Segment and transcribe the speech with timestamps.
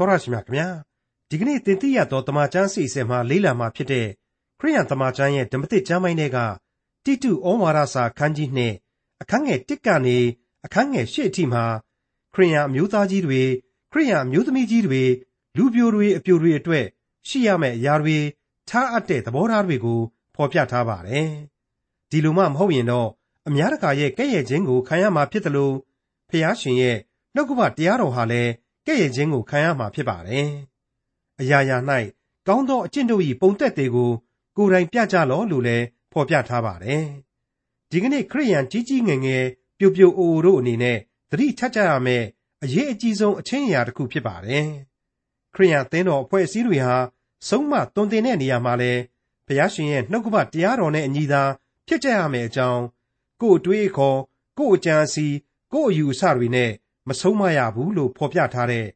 [0.00, 0.68] တော်ရရှိမြခင်ဗျာ
[1.30, 4.06] ဒီကနေ့သင်သိရသောတမချန်းစီအစဉ်မှာလေးလာမှာဖြစ်တဲ့
[4.58, 6.38] ခရိယန်တမချန်းရဲ့ဓမ္မသစ်ကျမ်းပိုင်းတွေက
[7.04, 8.74] တိတုဩဝါဒစာခန်းကြီးနှစ်
[9.22, 10.18] အခန်းငယ်1ကနေ
[10.64, 11.64] အခန်းငယ်8အထိမှာ
[12.34, 13.42] ခရိယန်အမျိုးသားကြီးတွေ
[13.92, 15.02] ခရိယန်အမျိုးသမီးကြီးတွေ
[15.56, 16.86] လူပြိုတွေအပြိုတွေအတွက်
[17.28, 18.18] ရှိရမယ့်အရာတွေ
[18.68, 20.00] ထားအပ်တဲ့သဘောထားတွေကို
[20.34, 21.28] ဖော်ပြထားပါတယ်
[22.10, 23.08] ဒီလိုမှမဟုတ်ရင်တော့
[23.48, 25.74] အများတကာရဲ့ကဲ့ရဲ့ခြင်းကိုခံရမှာဖြစ်တယ်လို့
[26.30, 26.98] ဖျားရှင်ရဲ့
[27.34, 28.50] နှုတ်ကပတရားတော်ဟာလည်း
[28.86, 30.48] ကဲ့ရဲ့ခြင်းကိုခံရမှာဖြစ်ပါတယ်။
[31.40, 31.76] အရာရာ၌
[32.46, 34.10] ကောင်းသောအကျင့်တို့၏ပုံသက်တွေကို
[34.56, 37.04] ကိုယ်တိုင်ပြကြလော့လို့လည်းဖော်ပြထားပါတယ်။
[37.90, 39.44] ဒီကနေ့ခရိယန်ကြီးကြီးငယ်ငယ်
[39.78, 40.98] ပြိုပြိုအိုအိုတို့အနေနဲ့
[41.30, 42.26] သတိထပ်ကြရမယ့်
[42.62, 44.66] အရေးအကြီးဆုံးအချင်းအရာတစ်ခုဖြစ်ပါတယ်။
[45.54, 46.96] ခရိယန်သင်းတော်အဖွဲ့အစည်းတွေဟာ
[47.48, 48.92] ဆုံးမသွန်သင်တဲ့နေရာမှာလဲ
[49.46, 51.42] ဘုရားရှင်ရဲ့နှုတ်ကပတရားတော်နဲ့အညီသာ
[51.86, 52.82] ဖြစ်ကြရမယ်အကြောင်း
[53.40, 54.18] ကိုယ်အတွေးအခေါ်
[54.58, 55.26] ကိုယ်အကြံစီ
[55.72, 56.70] ကိုယ့်အယူအဆတွေနဲ့
[57.10, 58.86] မဆုံးမရဘူးလို့ဖော်ပြထားတဲ့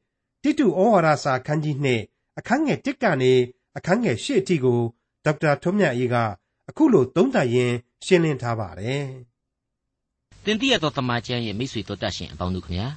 [0.42, 2.02] တိတုဩဝါဒစာခန်းကြီးနှစ်
[2.38, 3.32] အခန်းငယ်1ကနေ
[3.77, 4.80] အခန်းငယ်8အထိကို
[5.25, 6.16] ဒေါက်တာထွန်းမြတ်အေးက
[6.69, 7.74] အခုလိုသုံးသပ်ရင်း
[8.06, 9.05] ရှင်းလင်းထားပါတယ်။
[10.44, 12.89] တင်တိရသောတမန်ကျမ်းရဲ့မိတ်ဆွေတို့တတ်ရှင်အပေါင်းတို့ခင်ဗျာ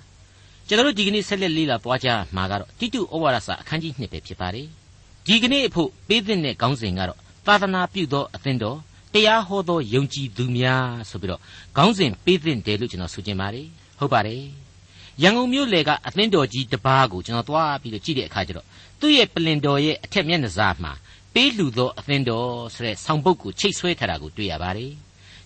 [0.67, 4.67] ကျွန်တော်တို့ဒီကနေ့ဆက်လက်လေ့လာပွားကြမှာကတော့တိတုဩဝါဒစာအခန်းကြီး2ပဲဖြစ်ပါတယ်။
[5.27, 8.77] ဒီကနေ့အဖို့ပေးသင့်တဲ့ခေါင်းစဉ်ကတော့သာသနာပြုသောအသင်းတော်
[9.13, 11.41] တရားဟောသောယုံကြည်သူများဆိုပြီးတော့
[11.77, 13.67] ခေါင်းစဉ်ပေးသင့်တယ်လို့ကျွန်တော်ဆိုချင်ပါတယ်
[13.99, 14.66] ဟုတ်ပါတယ်
[15.23, 18.65] ရန်ကုန်မြို့လေကအသင်းတော်ကြီးတပားကိုကျွန်တော်သွားပြီးတော့ကြည့်တဲ့အခါကျတော့
[18.99, 20.91] သူ့ရဲ့ပလင်တော်ရဲ့အထက်မျက်နှာစာမှာ
[21.33, 24.91] ပေးလူသောအသင်းတော်ဆိုတဲ့ဆောင်းပုတ်ကိုချိတ်ဆွဲထားတာကိုတွေ့ရပါတယ်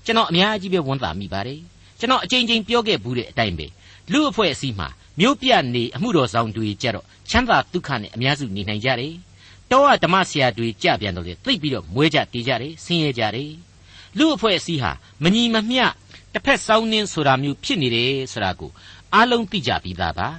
[0.06, 1.60] ကျွန်တော်အများကြီးပဲဝန်တာမိပါတယ်
[2.00, 3.68] ကျွန်တော်အချိန်ချင်းပြောခဲ့ဘူးတဲ့အတိုင်းပဲ
[4.12, 4.88] လူအဖွဲ့အစည်းမှာ
[5.20, 9.14] မြို့ပြနေအမှုတော်ဆောင်တွေကြတော့ချမ်းသာဒုက္ခနဲ့အများစုနေနိုင်ကြတယ်
[9.72, 13.52] တောကဓမ္မဆရာတွေကြပြန်တော့လေသိပြီးတော့မွဲကြတေးကြတယ်ဆင်းရဲကြတယ်
[14.18, 14.92] လူအဖွဲ့အစည်းဟာ
[15.24, 15.86] မညီမမျှ
[16.34, 18.72] တစ်ဖက်စောင်းနှင်းဆိုတာမျိုးဖြစ်နေတယ်ဆိုတာကို
[19.16, 20.30] အားလုံးသိကြပြီးသားပါ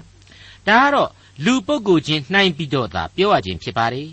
[0.69, 1.11] ဒါကတော့
[1.45, 4.09] လူပုဂ္ဂိုလ်ချင်းနှိုင်းပြီးတော့သာပြောရခြင်းဖြစ်ပါတယ်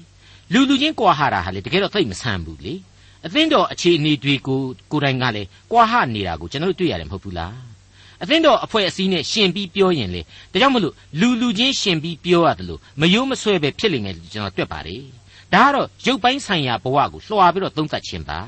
[0.54, 2.76] လူလူချင်းကွာဟာတာဟာလေတကယ်တော့သိမဆန်းဘူးလေ
[3.26, 7.56] အသင်းတော်အခြေအနေတွေကိုကိုယ်တိုင်ကလည်းကွာဟနေတာကိုကျွန်တော်တို့တွေ့ရတယ်မဟုတ်ဘူးလား
[8.24, 15.02] အသင်းတော်အဖွဲ့အစည်းနဲ့ရှင်ပြီးပြောရင်လေဒါကြောင့်မလို့လူလူချင်းရှင်ပြီးပြောရတယ်လို့မယိုးမဆွဲပဲဖြစ်လိမ့်မယ်ကျွန်တော်တွက်ပါတယ်
[15.54, 18.40] ဒါကတော့ရုပ်ပိုင်းဆိုင်ရာဘဝကိုလွှာပြီးတော့သုံးသပ်ခြင်းပါ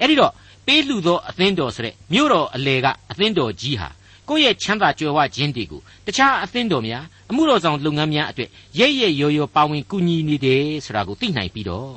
[0.00, 0.32] အဲ့ဒီတော့
[0.66, 3.88] ပေးလှူသောအသင်းတော်ဆိုတဲ့မြို့တော်အလေကအသင်းတော်ကြီးဟာ
[4.28, 11.94] ကိုယ့်ရဲ့ချမ်းသာကြွယ်ဝခြင်းတွေကိုတခြားအသင်းတော်များအမှုတော်ဆောင်လုပ်ငန်းများအတွက်ရဲရဲရောရောပါဝင်ကူညီနေတယ်ဆိုတာကိုသိနိုင်ပြီးတော့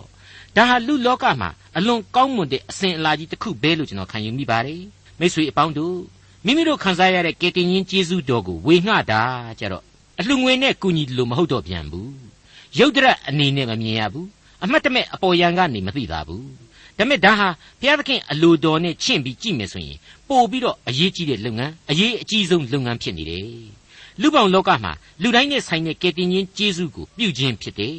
[0.55, 4.81] ဒါဟာလူလောကမှာအလွန်ကောင်းမွန်တဲ့အစဉ်အလာကြီးတစ်ခုပဲလို့ကျွန်တော်ခံယူမိပါတယ်
[5.19, 5.97] မိတ်ဆွေအပေါင်းတို့
[6.45, 9.21] မိမိတို့ခံစားရတဲ့ကေတင်ရင်ကျေးဇူးတော်ကိုဝေငှတာ
[9.59, 9.83] ကြတော့
[10.19, 12.11] အလှငွေနဲ့ကူညီလို့မဟုတ်တော့ပြန်ဘူး
[12.79, 14.27] ရုပ်တရက်အနေနဲ့မမြင်ရဘူး
[14.63, 16.45] အမှတ်တမဲ့အပေါ်ယံကနေမသိတာဘူး
[16.97, 17.47] ဒါပေမဲ့ဒါဟာ
[17.79, 19.97] ဘုရားသခင်အလိုတော်နဲ့ချင့်ပြီးကြည့်မယ်ဆိုရင်
[20.29, 23.45] ပို့ပြီးတော့အရေးကြီးတဲ့လုပ်ငန်းအရေးအကြီးဆုံးလုပ်ငန်းဖြစ်နေတယ်
[24.21, 27.97] လူပောင်လောကမှာလူတိုင်းနဲ့ဆိုင်တဲ့ကယ်တင်ရှင်ကျေးဇူးကိုပြုခြင်းဖြစ်တယ်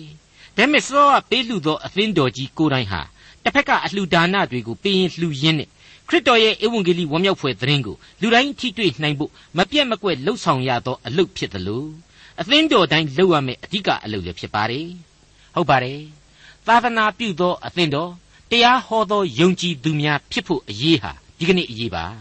[0.57, 3.01] ဒါပေမဲ့စောကပေးလူသောအသင်းတော်ကြီးကိုယ်တိုင်ဟာ
[3.43, 5.69] တစ်ဖက်ကအလှူဒါနတွေကိုပေးရင်လှူရင်းနဲ့
[6.09, 11.85] ခရစ်တော်ရဲ့ဧဝံဂေလိဝမ်းမြောက်ဖွယ်သတင်းကိုလူတိုင်းထိတွေ့နိုင်ဖို့မပြတ်မကွက်လှုပ်ဆောင်ရသောအလုပ်ဖြစ်သလို
[12.41, 14.87] အသင်းတော်တိုင်းလုပ်ရမယ့်အဓိကအလုပ်လည်းဖြစ်ပါတယ်
[15.55, 16.01] ဟုတ်ပါတယ်
[16.67, 18.11] သာသနာပြုသောအသင်းတော်
[18.51, 22.13] တရားဟောသောယုံကြည်သူများဖြစ်ဖို့အရေးဟာ ဒီကနေ့အရေးပါဒါ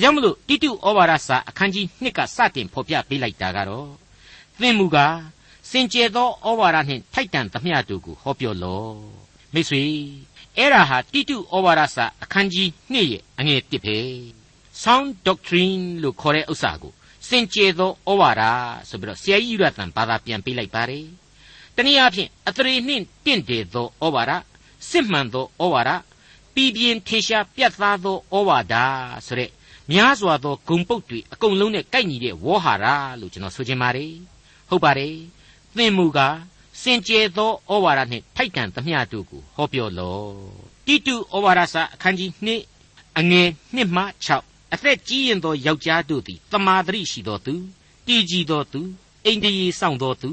[0.00, 3.88] ကြောင့်မလို့တိတုဩဝါဒစာအခန်းကြီး2ကစတင်ဖော်ပြပေးလိုက်တာကတော့
[4.60, 5.16] သင်မူကား
[5.70, 8.96] စင်ကြယ်သောဩဝါဒနှင့်ထိုက်တန်သမျှတို့ကိုဟောပြောလော့
[9.54, 9.82] မိတ်ဆွေ
[10.56, 13.98] အဲ့ဒါဟာတိတုဩဝါဒစာအခန်းကြီး2ရဲ့အငယ်1ပဲ
[14.82, 16.92] sound doctrine လို့ခေါ်တဲ့ဥစ္စာကို
[17.28, 18.42] စင်ကြယ်သောဩဝါဒ
[18.88, 21.06] ဆိုပြီးတော့ဆရာကြီးယူရတန်ဘာသာပြန်ပေးလိုက်ပါတယ်
[21.76, 24.32] တနည်းအားဖြင့်အသရေနှင့်တင့်တယ်သောဩဝါဒ
[24.90, 25.90] စစ်မှန်သောဩဝါဒ
[26.54, 28.74] ပြည်ပြင်းထေရှားပြတ်သားသောဩဝါဒ
[29.26, 29.50] ဆိုတဲ့
[29.90, 32.86] များစွာသောဂုံပုတ်တွေအကုန်လုံးနဲ့ကိုက်ညီတဲ့ဝေါ်ဟာရ
[33.20, 34.12] လို့ကျွန်တော်ဆိုချင်ပါတယ်
[34.68, 35.14] ဟုတ်ပါတယ်
[35.76, 36.36] သင်မူကား
[36.82, 40.34] စင်ကြယ်သောဩဝါဒနှင့်ထိုက်တန်သမျှတို့ကိုဟောပြောလော့
[40.86, 42.30] တိတုဩဝါဒစာအခန်းကြီး
[42.76, 44.02] 2အငယ်1မှ
[44.38, 47.54] 6အသက်ကြီးရင်သောယောက်ျားတို့သည်တမာတရိရှိသောသူ
[48.06, 48.80] တည်ကြည်သောသူ
[49.26, 50.30] အိန္ဒိယစောင့်သောသူ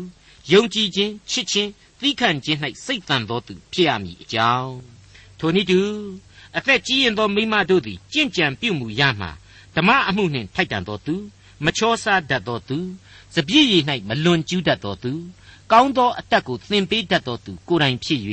[0.52, 1.70] ယုံကြည်ခြင်းချစ်ခြင်း
[2.02, 4.91] သီးခံခြင်း၌စိတ်တန်သောသူဖြစ်ရမည်အကြောင်း
[5.42, 5.82] ထိုနည်းတူ
[6.58, 9.28] အသက်ကြီးရင်သောမိမတို့သည်ကြင့်ကြံပြုမှုရမှ
[9.76, 11.16] ဓမ္မအမှုနှင့်ထိုက်တန်သောသူ
[11.66, 12.78] မချောစားတတ်သောသူ
[13.36, 15.12] စပြည့်ရည်၌မလွန်ကျူးတတ်သောသူ
[15.72, 18.20] ကောင်းသောအတတ်ကိုသင်ပေးတတ်သောသူကိုယ်တိုင်ဖြစ်၍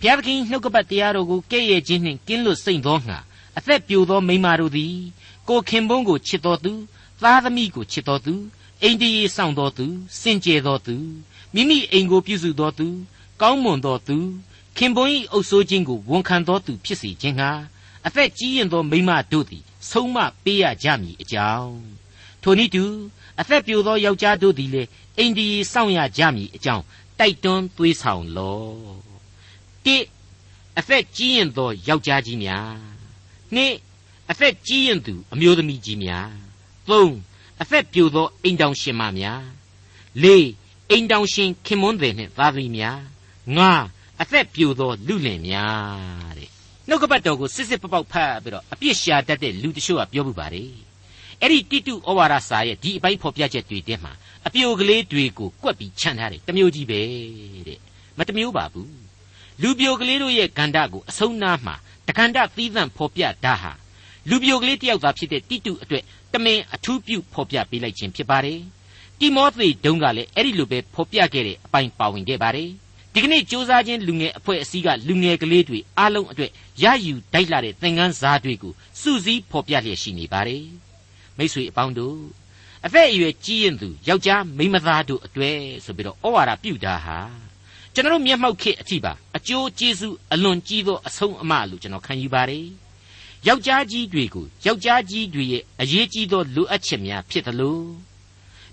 [0.00, 3.18] ဘုရားသခင်နှုတ်ကပတ်တရားတော်ကိုကဲ့ရဲ့ခြင်းနှင့်ကင်းလွတ်စိမ့်သောငါ
[3.58, 4.94] အသက်ပြိုသောမိမတို့သည်
[5.48, 6.72] ကိုခင်ပွန်းကိုချစ်တော်သူ
[7.22, 8.34] သားသမီးကိုချစ်တော်သူ
[8.82, 9.86] အိန္ဒိယဆောင်တော်သူ
[10.20, 10.96] စင်ကြယ်တော်သူ
[11.54, 12.86] မိမိအိမ်ကိုပြုစုတော်သူ
[13.40, 14.16] ကောင်းမွန်တော်သူ
[14.80, 17.50] ခင်ပွန်း၏အုပ်ဆိုးခြင်းကိုဝန်ခံတော်သူဖြစ်စေခြင်းဟာ
[18.06, 21.78] အသက်ကြီးရင်သောမိမတို့သည်ဆုံးမပေးရကြမည်အကြောင်း
[22.42, 22.84] ထိုနည်းတူ
[23.40, 24.88] အသက်ပြိုသောယောက်ျားတို့သည်လည်း
[25.18, 26.84] အိန္ဒိယစောင့်ရကြမည်အကြောင်း
[27.18, 28.62] တိုက်တွန်းသွေးဆောင်လော
[29.84, 29.96] တိ
[30.78, 32.76] အသက်ကြီးရင်သောယောက်ျားကြီးများ
[33.54, 33.74] နှစ်
[34.30, 36.30] အသက်ကြီးရင်သူအမျိုးသမီးကြီးများ
[36.88, 37.14] သုံး
[37.62, 39.44] အသက်ပြိုသောအိမ်တောင်ရှင်မများ
[40.22, 40.48] လေး
[40.90, 43.00] အိမ်တောင်ရှင်ခင်မွန်းတယ်နှင့်သားသမီးများ
[43.56, 43.72] ငါ
[44.22, 46.50] အသက်ပြိုသောလူလင်များတဲ့
[46.88, 50.70] နှုတ်ကပတ်တော်ကိုစစ်စစ်ပပောက်ဖတ်ပြီးတော့အပြစ်ရှာတတ်တဲ့လူတချို့ကပြောမှုပါတယ်
[51.42, 54.12] အဲ့ဒီတိတုဩဝါဒစာရဲ့ဒီအပိုင်းဖော်ပြချက်တွေတဲမှာ
[54.46, 57.00] အပြိုကလေးတွေကိုကွက်ပြီးခြံထားတယ်တမျိုးကြီးပဲ
[57.68, 57.78] တဲ့
[58.18, 58.92] မတမျိုးပါဘူး
[59.62, 61.74] လူပြိုကလေးတို့ရဲ့ဂန္ဓကိုအဆုံးနားမှာ
[62.08, 63.72] တခန္ဓသီးသန့်ဖော်ပြတာဟာ
[64.30, 68.60] လူပြိုကလေးတယောက်သာဖြစ်တဲ့တိတုအတွက်တမင်အထူးပြုဖော်ပြပေးလိုက်ခြင်းဖြစ်ပါတယ်
[69.20, 72.70] တိမောသေတုံးကလည်းအဲ့ဒီလိုပဲဖော်ပြခဲ့တဲ့အပိုင်းပါဝင်ခဲ့ပါတယ်
[73.14, 76.50] ဒီကနေ့စ조사ချင်းလူငယ်အဖွဲ့အစည်းကလူငယ်ကလေးတွေအားလုံးအတွက်
[76.82, 80.64] ရယူတိုက်လာတဲ့သင်ခန်းစာတွေကိုစုစည်းဖော်ပြလျက်ရှိနေပါတယ်
[81.36, 82.18] မိတ်ဆွေအပေါင်းတို့
[82.86, 87.18] အသက်အရွယ်ကြီးရင်သူယောက်ျားမိန်းမသားတို့အတွေ့ဆိုပြီးတော့ဩဝါဒပြုတာဟာ
[87.94, 92.66] ကျွန်တော်မျက်မှောက်ခေအထိပါအကျိုးကျေးဇူးအလွန်ကြီးသောအဆုံးအမလို့ကျွန်တော်ခံယူပါတယ်
[93.46, 97.84] ယောက်ျားကြီးတွေကိုယောက်ျားကြီးတွေရဲ့အရေးကြီးသောလိုအပ်ချက်များဖြစ်တယ်လို့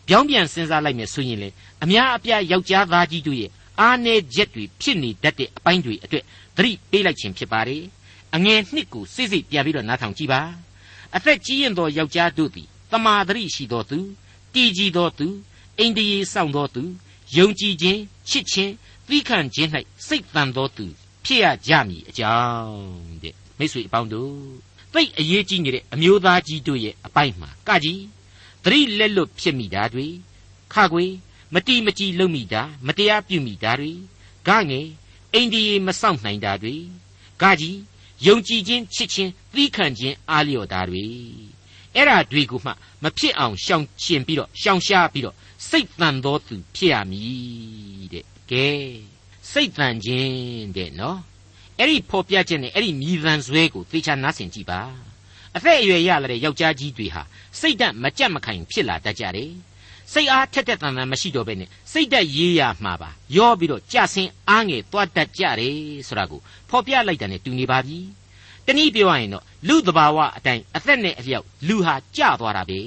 [0.08, 1.50] ပြောင်းပြန်စဉ်းစားလိုက်မယ်ဆိုရင်လေ
[1.84, 6.24] အများအပြားယောက်ျားသားကြီးတို့ရဲ့ အားနည်းချက်တွေဖြစ်နေတတ်တဲ့အပိုင်းတွေအတွက်
[6.57, 7.83] သတိပေးလိုက်ခြင်းဖြစ်ပါတယ်
[8.36, 10.42] အငယ်နှစ်ကိုစိစိပြန်ပြီးတော့နားထောင်ကြည့်ပါ
[11.16, 14.00] အသက်ကြီးရင်သောယောက်ျားတို့သည်တမာသတိရှိသောသူ
[14.54, 15.27] တည်ကြည်သောသူ
[15.80, 16.83] အိန္ဒိယစောင့်သောသူ
[17.38, 18.00] ယုံကြည်ခြင်း
[18.30, 18.72] ချစ်ခြင်း
[19.07, 19.69] သီးခံခြင်း၌
[20.07, 20.86] စိတ်တန်သောသူ
[21.25, 22.80] ဖြစ်ရကြမည်အကြောင်း
[23.24, 24.31] တဲ့မိတ်ဆွေအပေါင်းတို့
[24.94, 28.01] သိအရေးကြီးနေတဲ့အမျိုးသားကြီးတို့ရဲ့အပိုင်းမှာကကြီး
[28.63, 30.07] သတိလက်လွတ်ဖြစ်မိတာတွေ
[30.74, 31.06] ခကွေ
[31.56, 33.92] မတီမကြည်လုံမိတာမတရားပြုမိတာတွေ
[34.48, 34.88] ဂငယ်
[35.34, 36.75] အိန္ဒိယမဆောင်နိုင်တာတွေ
[37.42, 37.80] ဂကြီး
[38.25, 41.06] ယုံကြည်ခြင်းချစ်ခြင်းသီးခံခြင်းအားလျော်တာတွေ
[41.96, 42.72] အဲ့ဓာတွေကိုမှ
[43.04, 45.36] မဖြစ်အောင်ရှောင်ကျင်ပြီးတော့ရှောင်ရှားပြီးတော့
[45.69, 48.68] စိတ်တန်သောသူဖြစ်ရမည်တဲ့ကဲ
[49.51, 51.19] စိတ်တန်ခြင်းတဲ့နော်
[51.80, 54.81] အဲ့ဒီဖော်ပြခြင်းနဲ့အဲ့ဒီမြည်သံဆွဲကိုသေချာနားဆင်ကြည့်ပါ
[55.56, 57.24] အသက်အရွယ်ရလာတဲ့ယောက်ျားကြီးတွေဟာ
[57.60, 59.51] စိတ်ဓာတ်မကြက်မခိုင်ဖြစ်လာတတ်ကြတယ်
[60.13, 65.75] စိတ်အားထက်ထက်တန်တန်မရှိတော့ဘဲနဲ့စိတ်ဓာတ်ရေးရမှာပါရောပြီးတော့ကြဆင်းအားငယ်သွားတတ်ကြတယ်
[66.07, 68.00] ဆိုတာကိုဖော်ပြလိုက်တယ်နဲ့တူနေပါပြီ
[68.66, 72.80] တနည်းပြောရရင်တော့လူတဘာဝအတိုင်းအသက်နဲ့အလျောက်လူဟာကြသွားတာပဲ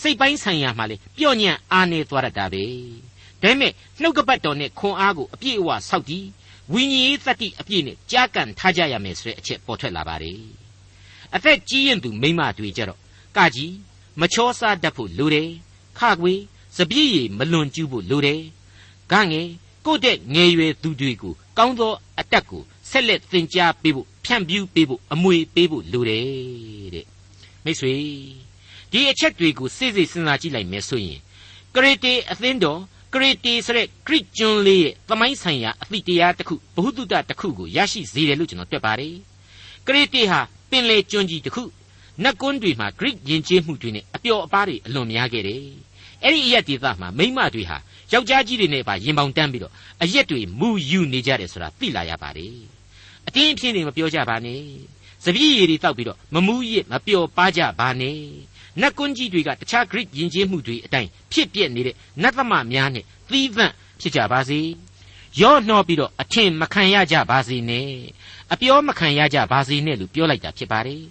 [0.00, 2.64] စိတ်ပိုင်းဆိုင်ရာမှာလေပျော့ညံ့အားနေသွားတတ်တာပဲ
[3.42, 6.26] ဒါပေမဲ့နှုတ်ကပတ်တော်နဲ့ခွန်အားကိုအပြည့်အဝစောက်တည်
[6.72, 10.40] ဝိညာဉ်ရေးသတ္တိအပြည့်နဲ့ကြားကန်ထားကြရမယ်ဆိုတဲ့အချက်ပေါ်ထွက်လာပါတယ်
[11.34, 13.00] အသက်ကြီးရင်သူမိမတွေကြတော့
[13.36, 13.74] ကကြီး
[14.20, 15.50] မချောစားတတ်ဖို့လိုတယ်
[15.98, 16.34] ခကွေ
[16.76, 18.42] စပြည့်ရည်မလွန်ကျူးဖို့လိုတယ်
[19.12, 19.48] ဂငယ်
[19.86, 26.24] ကိုယ့်တဲ့ငယ်ရွယ်သူတွေကိုကောင်းသောအတက်ကိုဆက်လက်သင်ကြားပေးဖို့ဖြန့်ဖြူးပေးဖို့အမွေပေးဖို့လိုတယ်
[26.94, 27.06] တဲ့
[27.64, 27.94] မိတ်ဆွေ
[28.90, 31.20] ဒီအချက်တွေကိုစိစိစဉ်းစားကြည့်လိုက်မယ်ဆိုရင်
[31.74, 32.80] ကရတေအသင်းတော်
[33.14, 39.14] ကရတေဆိုတဲ့ဂရိကျွန်းလေးရဲ့သမိုင်းဆိုင်ရာအသည့်တရားတစ်ခုဘ ഹു တုတတစ်ခုကိုရရှိစေတယ်လို့ကျွန်တော်တွက်ပါတယ်
[39.86, 40.40] ကရတေဟာ
[40.70, 41.62] ပင်လေကျွန်းကြီးတစ်ခု
[42.24, 45.62] နတ်ကွန်းတွေမှာဂရိယဉ်ကျေးမှုတွေနဲ့အပျော်အပါးတွေအလွန်များခဲ့တယ်
[46.22, 47.78] အဲ့ဒီအရက်ဒေသမှာမိမတွေဟာ
[48.12, 49.72] ယောက်ျားကြီးတွေနဲ့ပါရင်ပေါင်တန်းပြီးတော့
[50.02, 52.56] အရက်တွေမူယူနေကြတယ်ဆိုတာသိလာရပါတယ်
[53.26, 54.62] အတင်းအဖျင်းတွေမပြောကြပါနဲ့
[55.24, 58.20] စပည့်ရည်တွေတောက်ပြီးတော့မမူးရစ်မပျော်ပါကြပါနဲ့
[58.80, 64.60] နတ်ကွန်းကြီးတွေကတခြား Greek ယဉ်ကျေးမှုတွေအတိုင်းဖြစ်ပြနေတဲ့နတ်သမများနဲ့သီးသန့်ဖြစ်ကြပါစေ
[65.40, 67.90] ရော့နှောပြီးတော့အထင်မခံရကြပါစေနဲ့
[68.52, 71.02] အပြောမခံရကြပါစေနဲ့လို့ပြောလိုက်တာဖြစ်ပါတယ်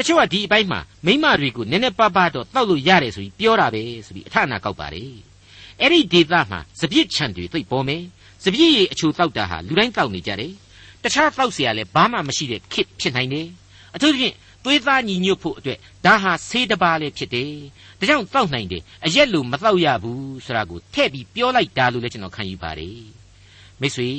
[0.06, 5.10] ချို့ကဒီအပိုင်းမှာမိမတွေကိုနည်းနည်းပါးပါးတော့တောက်လို့ရတယ်ဆိုပြီးပြောတာပဲဆိုပြီးအထနာကောက်ပါတယ်
[5.80, 8.02] အဲ့ဒီဒေသမှာစပြစ်ချံတွေသိပ်ပေါ်မယ်
[8.44, 10.52] စပြည့်ရည်အချိုတောက်တာဟာလူတိုင်းတောက်နေကြတယ်
[11.02, 13.46] တခြားတောက်เสียရလဲဘာမှမရှိတဲ့ခစ်ဖြစ်နိုင်တယ်
[13.94, 17.52] အထူးသဖြင့်သွေးသားညီညွတ်ဖို့အတွက်ဒါဟာဆေးတပါးလေးဖြစ်တယ်
[17.98, 23.00] ဒါကြောင့်တောက်နိုင်တယ်အရက်လိုမတောက်ရဘူးဆိုတာကိုထည့်ပြီးပြောလိုက်တာလို့လည်းကျွန်တော်ခံယူပါတယ်
[23.80, 24.10] မိတ်ဆွေ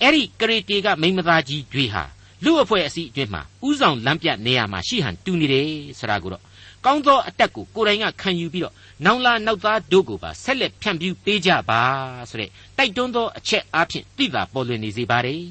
[0.00, 2.04] အဲ့ဒီကရေတေကမိမသားကြီးတွေဟာ
[2.43, 5.67] လူအဖွဲ့အစည်းအတွင်းမှာဥဆောင်လမ်းပြနေရာမှာရှိဟန်တူနေတယ်
[5.99, 6.43] ဆိုတာကိုတော့
[6.85, 8.73] ကောင်းသောအတက်ကိုကိုယ်တိုင်ကခံယူပြီးတော့
[9.05, 11.81] နောင်လာနောက်သားတို့ကိုပါဆက်လက်ဖြန့်ဖြူးပေးကြပါ
[12.29, 15.41] ဆိုတဲ့တိုက်တွန်းသောအချက်အားဖြင့်သိတာပေါ်လွင်နေစေပါတယ်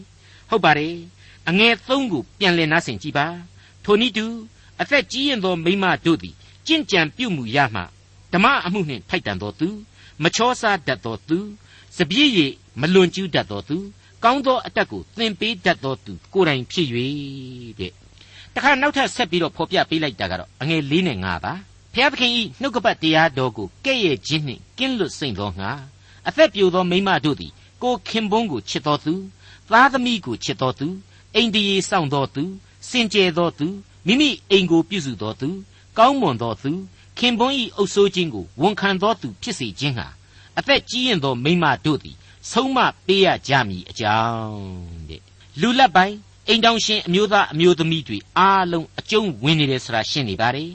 [0.50, 0.94] ဟုတ်ပါတယ်
[1.48, 3.26] အငယ်သုံးကိုပြန်လည်နားဆင်ကြည့်ပါ
[3.84, 4.26] ထိုနည်းတူ
[4.80, 6.34] အသက်ကြီးရင်သောမိမတို့သည်
[6.66, 7.82] ကြင့်ကြံပြုမှုရမှ
[8.32, 9.68] ဓမ္မအမှုနှင့်ထိုက်တန်သောသူ
[10.22, 11.38] မချောစားတတ်သောသူ
[11.96, 13.76] စပြည့်ရည်မလွန်ကျူးတတ်သောသူ
[14.24, 16.88] ကောင်းသောအတက်ကိုသင်ပေးတတ်သောသူကိုယ်တိုင်ဖြစ်၍
[17.80, 17.92] တဲ့
[18.54, 21.52] တခါနောက်ထပ်ဆက်ပြီးတော့ဖော်ပြပေးလိုက်တာကတော့အငယ်၄နဲ့၅ပါ
[21.94, 25.70] ဖျားသခင်ဤနှုတ်ကပတ်တရားတော်ကိုကဲ့ရဲ့ခြင်းနှင့်ကင်းလွတ်စိမ့်သောငါ
[26.28, 29.14] အသက်ပြိုသောမိမတို့သည်ကိုခင်ပွန်းကိုချစ်တော်သူ
[29.70, 30.86] သားသမီးကိုချစ်တော်သူ
[31.34, 32.42] အိမ်တရေစောင့်တော်သူ
[32.88, 33.66] စင်ကြယ်တော်သူ
[34.06, 35.48] မိမိအိမ်ကိုပြုစုတော်သူ
[35.98, 36.70] ကောင်းမွန်တော်သူ
[37.18, 40.06] ခင်ပွန်းဤအုပ်ဆိုးခြင်းကိုဝန်ခံတော်သူဖြစ်စေခြင်းဟာ
[40.58, 42.16] အသက်ကြီးရင်သောမိန်းမတို့သည်
[42.52, 44.60] ဆုံးမပေးရကြမည်အကြောင်း
[45.08, 45.22] တဲ့
[45.60, 46.16] လူလက်ပိုင်း
[46.48, 50.70] အိမ်တောင်ရှင်အမျိုးသားအမျိုးသမီးတွေအားလုံးအကျုံးဝင်နေတယ်ဆိုတာရှင်းနေပါတယ်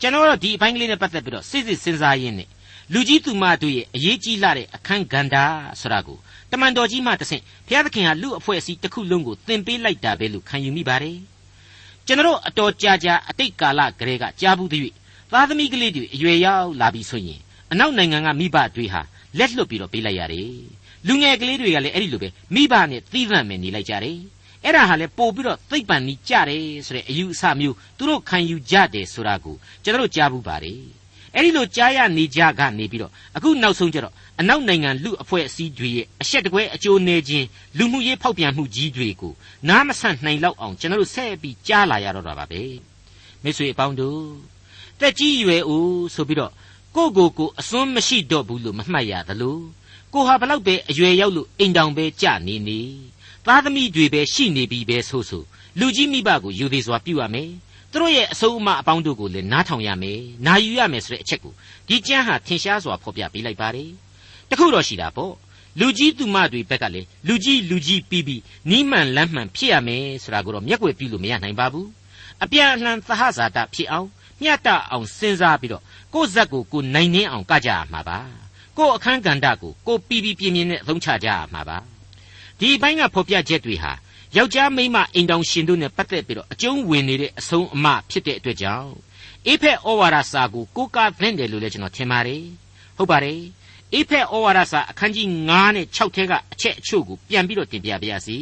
[0.00, 2.48] ကျွန်တော်တို့ဒီအပိုင်းကလေးနဲ့ပတ်သက်ပြီးတော့စိစစ်စဉ်းစားရင်းနဲ့
[2.92, 5.36] လူကြီးသူမတို့ရဲ့အရေးကြီးလာတဲ့အခန်းကဏ္ဍ
[5.80, 6.18] ဆိုတာကို
[6.50, 11.18] တမန်တော်ကြီးမှတဆင့်ဘုရားသခင်ဟာလူအဖွဲ့အစည်းတစ်ခုလုံးကိုသင်ပေးလိုက်တာပဲလို့ခံယူမိပါတယ်
[12.06, 14.94] ကျွန်တော်အတော်ကြာကြာအတိတ်ကာလကလေးကကြားဘူးသည်
[15.32, 17.40] သားသမီးကလေးတွေအရွယ်ရောက်လာပြီဆိုရင်
[17.72, 19.02] အနောက်နိုင်ငံကမိဘတွေဟာ
[19.38, 20.50] လက်လွတ်ပြီးတော့ပေးလိုက်ရတယ်
[21.08, 24.18] လူငယ်ကလေးတွေကလည်းအဲ့ဒီလိုပဲမိဘနဲ့သီးသန့်ပဲနေလိုက်ကြတယ်
[24.64, 30.80] အဲ့ဒါဟာလေပို့ပြီးတော့သိပ်ပန်နီးကြတယ်ဆိုတဲ့အယူအဆမျိုးသူတို့ခံယူကြတယ်ဆိုတာကိုကျွန်တော်ကြားဘူးပါတယ်
[31.34, 37.46] အဲ့ဒီလိုကြားရနေကြကနေပြီးတော့အခုနောက်ဆုံးကျတော့အနောက်နိုင်ငံလူအဖွဲ့အစည်းတွေရဲ့အရှက်တကွဲအကျိုးနေခြင်း
[37.78, 39.32] လူမှုရေးဖောက်ပြန်မှုကြီးတွေကို
[39.68, 42.62] နားမဆန့်နိုင်လောက်အောင်ကျွန်တော်တို့ဆက်ပြီးကြားလာရတော့တာပါပဲ
[43.42, 44.22] မိတ်ဆွေအပေါင်းတို့
[45.00, 46.52] တက်ကြီးရွယ်ဦးဆိုပြီးတော့
[46.96, 49.58] ကိုကိုကိုအစွန်းမရှိတော့ဘူးလို့မမှတ်ရသလို
[50.16, 52.80] ကိုဟာဘလောက်ပဲအရွယ်ရောက်လို့အိမ်တောင်ပဲကြနေနေ
[53.46, 55.42] သားသမီးတွေပဲရှိနေပြီပဲဆိုဆို
[55.78, 57.50] လူကြီးမိဘကိုယူသေးစွာပြုရမယ်
[57.92, 61.52] သူတို့ရဲ့အဆုံးအမအပေါင်းတို့ကိုလည်းနားထောင်ရမယ်နာယူရမယ်ဆိုတဲ့အချက်ကို
[61.88, 63.90] ဒီကျမ်းဟာထင်ရှားစွာဖော်ပြပေးလိုက်ပါတယ်
[64.50, 65.34] တခုတော့ရှိတာပေါ့
[65.80, 71.88] လူကြီးသူမတွေဘက်ကလည်းလူကြီးလူကြီးပြီးပြီးနီးမှန်လမ်းမှန်ဖြစ်ရမယ်ဆိုတာကိုတော့မျက်ွယ်ပြုလို့မရနိုင်ပါဘူး
[72.44, 74.08] အပြန်အလှန်သဟဇာတဖြစ်အောင်
[74.42, 75.82] မျှတအောင်စဉ်းစားပြီးတော့
[76.14, 78.45] ကိုယ့်ဇက်ကိုကိုနိုင်နှင်းအောင်ကကြရမှာပါ
[78.78, 81.78] ကိုယ့်အခန်းကဏ္ဍကိုကိုပြီးပြီးပြင်းပြင်းနဲ့အသုံးချကြရမှာပါ
[82.60, 83.92] ဒီဘိုင်းကဖော်ပြချက်တွေဟာ
[84.36, 88.92] ယောက်ျားမိန်းမအိမ်တောင်ရှင်တို့နဲ့ပတ်သက်ပြီးတော့အကျုံးဝင်နေတဲ့အဆုံးအမဖြစ်တဲ့အတွက်ကြောင့်
[89.46, 92.42] အေဖက်ဩဝါဒစာကိုကိုးကားသင့်တယ်လို့လည်းကျွန်တော်ထင်ပါတယ်
[92.96, 93.40] ဟုတ်ပါတယ်
[93.94, 98.38] အေဖက်ဩဝါဒစာအခန်းကြီး9နဲ့6ထဲကအချက်အချို့ကိုပြန်ပြီးတော့တင်ပြပါရစေ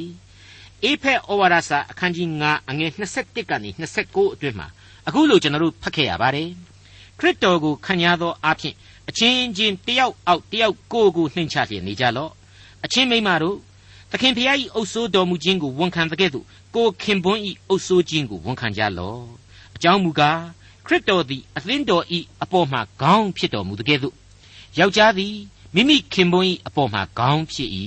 [0.85, 3.71] အေဖက်ဩဝါဒစာအခန်းကြီး9အငယ်21ကနေ
[4.03, 4.69] 29အတွင်းမှာ
[5.09, 6.49] အခုလိုကျွန်တော်တို့ဖတ်ခဲ့ရပါတယ်
[7.19, 8.75] ခရစ်တော်ကိုခံရသောအဖြစ်
[9.09, 12.31] အချင်းချင်းတယောက်အောက်တယောက်ကိုကိုနှိမ်ချလျက်နေကြလော့
[12.85, 13.57] အချင်းမိမတို့
[14.11, 16.45] သခင်ဖျား၏အုပ်ဆိုးတော်မူခြင်းကိုဝန်ခံတဲ့ကဲ့သို့
[16.75, 19.23] ကိုခင်ပွန်း၏အုပ်ဆိုးခြင်းကိုဝန်ခံကြလော့
[19.77, 20.41] အကြောင်းမူကား
[20.87, 22.05] ခရစ်တော်သည်အသင်းတော်၏
[22.43, 24.15] အပေါ်မှာခေါင်းဖြစ်တော်မူတဲ့ကဲ့သို့
[24.79, 25.35] ယောက်ျားသည်
[25.75, 27.71] မိမိခင်ပွန်း၏အပေါ်မှာခေါင်းဖြစ်၏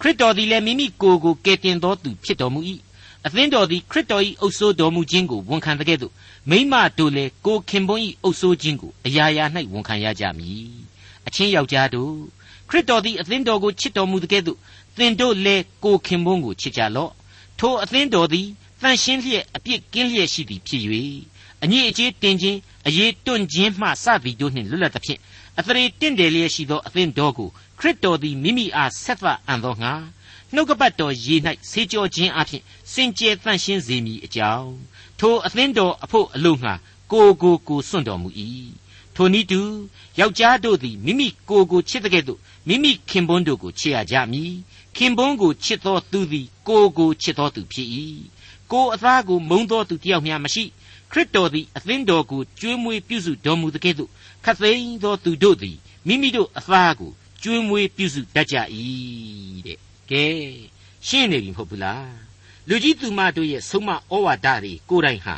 [0.00, 2.60] ခရစ်တော်သည်လည်းမိမိကိုယ်ကိုကယ်တင်တော်သူဖြစ်တော်မူ၏
[3.26, 6.12] အသင်းတော်သည်ခရစ်တော်၏အုပ်ဆိုးတော်မူခြင်းကိုဝန်ခံတဲ့ကဲ့သို့
[6.50, 10.70] မိမတို့လည်းကိုခင်ပွန်း၏အုပ်ဆိုးခြင်းကိုအရာရာ၌ဝန်ခံရကြမည်
[11.26, 12.14] အချင်းယောက်ျားတို့
[12.68, 14.58] ခရစ်တော်သည်အသင်းတော်ကိုချစ်တော်မူတဲ့ကဲ့သို့
[14.96, 17.12] သင်တို့လည်းကိုခင်ပွန်းကိုချစ်ကြလော့
[17.58, 18.48] ထိုအသင်းတော်သည်
[18.82, 20.82] တန်ရှင်းလျက်အပြစ်ကင်းလျက်ရှိသည်ဖြစ်၍
[21.62, 25.20] အညစ်အကြေးတင်ခြင်းအရေးတွန့်ခြင်းမှစသည်တို့နှင့်လွတ်လပ်သဖြင့်
[25.58, 27.48] အသရေတင့်တယ်လျက်ရှိသောအသင်းတော်ကို
[27.78, 29.92] ခရစ်တော်သည်မိမိအားဆက်သအံ့သောငါ
[30.54, 31.34] နှုတ်ကပတ်တော်ရေ၌
[31.70, 32.62] ဆေးကြောခြင်းအပြင်
[32.92, 34.72] စင်ကြယ်တန့်ရှင်းစေမည်အကြောင်း
[35.18, 36.74] ထိုအသင်းတော်အဖို့အလို့ငှာ
[37.12, 38.28] ကိုကိုကိုစွန့်တော်မူ၏
[39.14, 39.60] ထိုနည်းတူ
[40.18, 44.52] ယောက်ျားတို့သည်မိမိကိုကိုချစ်တဲ့ကဲ့သို့မိမိခင်ပွန်းတို့ကိုချစ်ရကြမည်
[44.96, 47.88] ခင်ပွန်းကိုချစ်သောသူသည်ကိုကိုချစ်သောသူဖြစ်၏
[48.72, 50.64] ကိုအသားကိုမုံသောသူတယောက်မျှမရှိ
[51.10, 54.10] ခရစ်တော်သည်အသင်းတော်ကိုကျွေးမွေးပြုစုတော်မူတဲ့ကဲ့သို့
[54.44, 55.76] ခတ်သိမ်းသောသူတို့သည်
[56.06, 57.10] မိမိတို့အသားကို
[57.42, 58.56] ကျွေးမွေးပြုစုတတ်ကြ၏
[59.66, 60.24] တဲ့ ကဲ
[61.06, 62.10] ရှင်းနေပြီမဟုတ်ဘူးလား
[62.68, 65.36] လူကြီးသူမတို့ရဲ့ဆုံးမဩဝါဒတွေကိုယ်တိုင်ဟာ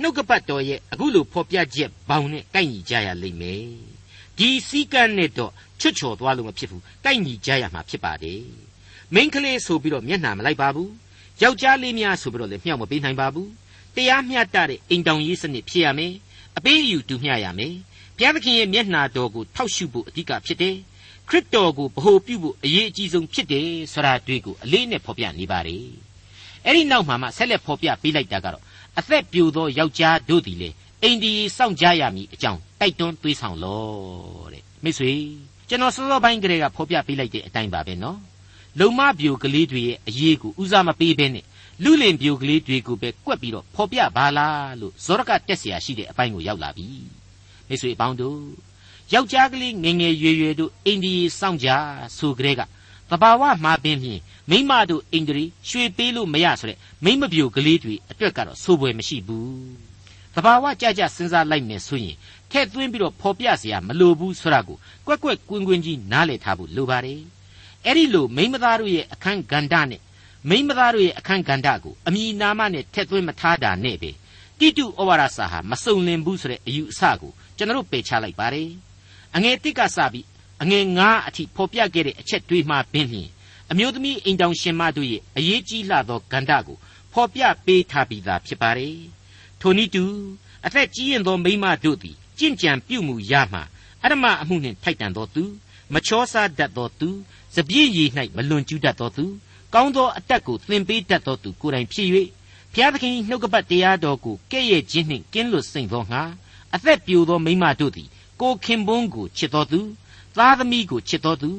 [0.00, 3.66] နှုတ်ကပတ်တော်ရဲ့အခုလိုဖော်ပြချက်ဘောင်နဲ့ကိုက်ညီကြရလိမ့်မယ်
[4.38, 8.42] ဒီစည်းကမ်းနဲ့တော့ချွတ်ချော်သွားလို့မဖြစ်ဘူးကိုက်ညီကြရမှာဖြစ်ပါတယ်
[9.14, 10.92] မိန်းကလေးဆိုပြီးတော့မျက်နှာမလိုက်ပါဘူး
[11.42, 13.50] ယောက်ျားလေးများဆိုပြီးတော့လည်းမျှောက်မပေးနိုင်ပါဘူး
[13.96, 16.12] တရားမျှတတဲ့အိမ်တောင်ရေးစနစ်ဖြစ်ရမယ်
[16.56, 17.74] အပေးအယူတူမျှရမယ်
[18.16, 20.76] ဘုရားသခင်ရဲ့မျက်နှာတော်ကိုထောက်ရှုဖို့အဓိကဖြစ်တယ်
[21.29, 25.87] ခရစ်တော်ကိုဗဟုပြုဖို့အရေးအကြီးဆုံးဖြစ်တယ်ဆိုတာတွေ့ကိုအလေးနဲ့ဖော်ပြနေပါတယ်
[26.65, 28.63] အဲ့ဒီနောက်မှာမှဆက်လက်ဖော်ပြပေးလိုက်တာကတော့
[28.99, 30.69] အသက်ပြိုသောယောက်ျားတို့သည်လေ
[31.03, 33.83] အိန္ဒိယစောင့်ကြရမည်အကြောင်းတိုက်တွန်းသွေးဆောင်လော
[34.53, 35.11] တဲ့မိတ်ဆွေ
[35.69, 38.19] ကျွန်တော်စောစောပိုင်းကလေးကဖော်ပြပေးလိုက်တဲ့အတိုင်းပါပဲနော်
[38.79, 41.45] လုံမပြိုကလေးတွေရဲ့အရေးကိုဦးစားမပေးဘဲနဲ့
[41.83, 46.87] လူလင်ပြိုကလေးတွေကိုပဲကွက်ပြီးတော့ဖော်ပြပါလားလို့ဇောရကတက်เสียရှိတဲ့အပိုင်းကိုရောက်လာပြီ
[47.67, 48.37] မိတ်ဆွေအပေါင်းတို့
[49.13, 51.69] ယောက်ျားကလေးငယ်ငယ်ရွယ်ရွယ်တို့အိန္ဒိယစောင့်ကြ
[52.17, 52.61] ဆိုကြတဲ့က
[53.09, 59.89] တဘာဝမှာပင်ဖြင့်မိမတို့အိန္ဒြေရွှေပေးလို့မရဆိုတဲ့မိမပြိုကလေးတွေအတွက်ကတော့စိုးပွဲမရှိဘူး
[60.35, 62.15] တဘာဝကြကြစဉ်းစားလိုက်မယ်ဆိုရင်
[62.51, 64.77] ထဲ့သွင်းပြီးတော့ဖော်ပြเสียမလိုဘူးဆိုတာကို
[65.07, 67.21] ကွက်ကွက်ကွင်းကွင်းကြီးနားလည်ထားဖို့လိုပါတယ်
[67.85, 70.01] အဲ့ဒီလိုမိမသားတို့ရဲ့အခန်းကဏ္ဍနဲ့
[70.49, 74.11] မိမသားတို့ရဲ့အခန်းကဏ္ဍကိုအမိနာမနဲ့ထက်သွင်းမထားတာနဲ့ပဲ
[74.59, 78.69] တိတုဩဝါဒစာဟာမစုံလင်ဘူးဆိုတဲ့အယူအဆကိုကျွန်တော်တို့ပယ်ချလိုက်ပါတယ်
[79.36, 80.26] အငယ်တစ်ကစပြီး
[80.62, 83.30] အငယ်9အထိဖော်ပြခဲ့တဲ့အချက်တွေမှပင်ဖြင့်
[83.70, 86.78] အမျိုးသမီးအိမ်တောင်ရှင်မတို့ရဲ့အရေးကြီးလာသောကဏ္ဍကို
[87.12, 88.98] ဖော်ပြပေးထားပြီးသားဖြစ်ပါတယ်
[89.60, 90.04] ထိုနည်းတူ
[90.66, 93.60] အသက်ကြီးရင်သောမိမတို့သည်ကြင့်ကြံပြုမှုရမှ
[94.02, 95.44] အရမအမှုနှင့်ထိုက်တန်သောသူ
[95.92, 97.08] မမချောစားတတ်သောသူ
[97.54, 99.24] စပြည့်ရည်၌မလွန်ကျူးတတ်သောသူ
[99.74, 102.08] ကောင်းသောအတတ်ကိုသင်ပေးတတ်သောသူကိုယ်တိုင်ဖြစ်၍
[102.72, 106.22] ဘုရားသခင်နှုတ်ကပတ်တရားတော်ကိုကဲ့ရဲ့ခြင်းနှင့်ကင်းလွတ်စိမ့်သောငါ
[106.74, 108.08] အသက်ပြိုသောမိမတို့သည်
[108.40, 109.80] ကိုခင်ပွန်းကိုချစ်တော်သူ
[110.36, 111.50] သားသမီးကိုချစ်တော်သူ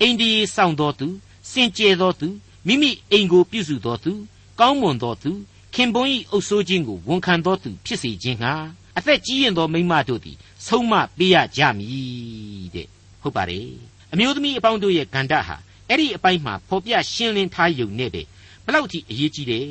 [0.00, 1.06] အိန္ဒိယစောင့်တော်သူ
[1.50, 2.28] စင်ကြယ်တော်သူ
[2.66, 4.12] မိမိအိမ်ကိုပြုစုတော်သူ
[4.60, 5.30] ကောင်းမွန်တော်သူ
[5.74, 8.52] ခင်ပွန်း၏အုပ်ဆိုးခြင်းကိုဝန်ခံတော်သူဖြစ်စေခြင်းငှာ
[8.98, 10.36] အသက်ကြီးရင်သောမိမတို့သည်
[10.66, 12.86] ဆုံးမပေးရကြမည်တဲ့
[13.22, 13.68] ဟုတ်ပါတယ်
[14.12, 15.56] အမျိုးသမီးအပေါင်းတို့ရဲ့ဂန္ဓဟာ
[15.88, 18.22] အဲ့ဒီအပိုင်းမှာဖော်ပြရှင်းလင်းထားယုံနဲ့ပဲ
[18.64, 19.66] ဘလောက်ထိအရေးကြီးတယ်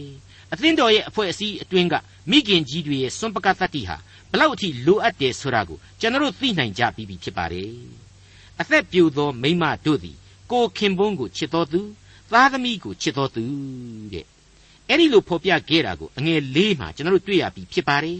[0.53, 1.95] အသင်းတော်ရဲ့အဖွဲ့အစည်းအတွင်းက
[2.29, 3.97] မိခင်ကြီးတွေရဲ့စွန့်ပကတ္တိဟာ
[4.31, 7.71] ဘလောက်ထိလိုအပ်တယ်ဆိုတာကိုကျွန်တော်သိနိုင်ကြပြီးပြီဖြစ်ပါတယ်
[8.61, 10.17] အသက်ပြိုသောမိမတို့သည်
[10.51, 11.81] ကိုခင်ပွန်းကိုချစ်တော်သူ
[12.31, 13.43] သားသမီးကိုချစ်တော်သူ
[14.13, 14.25] တဲ့
[14.87, 18.19] အဲ့ဒီလိုဖော်ပြခဲ့တာကိုအငယ်၄မှာကျွန်တော်တို့တွေ့ရပြီဖြစ်ပါတယ်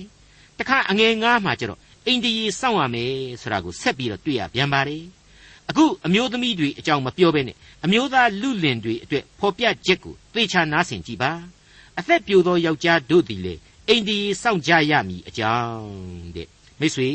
[0.60, 5.03] တခါအငယ်၅မှာကျတော့အိန္ဒိယစောင့်ရမယ်ဆိုတာကိုဆက်ပြီးတော့တွေ့ရပြန်ပါတယ်
[5.70, 11.32] အခုအမျိုးသမီးတွေအကြောင်းမပြောဘဲနဲ့အမျိုးသားလူလင်တွေအတွက်ဖော်ပြချက်ကိုသေချာနားဆင်ကြည့်ပါ
[12.00, 13.56] အသက်ပြိုသောယောက်ျားတို့သည်လေ
[13.92, 15.92] အိန္ဒိယစောင့်ကြရမည်အကြောင်း
[16.36, 16.48] တဲ့
[16.80, 17.10] မိတ်ဆွေ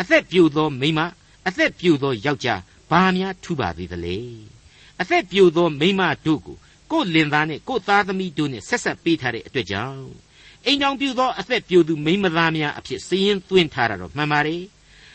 [0.00, 1.00] အသက်ပြိုသောမိန်းမ
[1.48, 4.16] အသက်ပြိုသောယောက်ျားဘာများထူပါသေးသလဲ
[5.00, 6.56] အသက်ပြိုသောမိန်းမတို့ကို
[6.90, 10.06] ကိုယ်လင်သားနဲ့ကိုယ်သားသမီးတို့နဲ့ဆက်ဆက်ပေးထားတဲ့အတွက်ကြောင့်
[10.66, 14.62] အိမ်တော်ပြိုသောအသက်ပြိုသူမိန်းမသားများအဖြစ်စည်ရင်သွင်းထားတာတော့မှန်ပါတယ်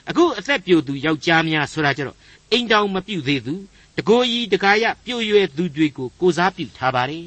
[0.09, 2.17] အခုအသက်ပြိုသူယောက်ျားများဆိုတာကြတော့
[2.51, 3.53] အိမ်တော်မပြုတ်သေးသူ
[3.97, 7.25] တကိုယ်ကြီးတကားရပြိုရွယ်သူတွေကိုကိုစားပြုထားပါတယ်